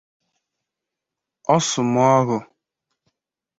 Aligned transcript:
Ọrsumoghu 1.53 2.37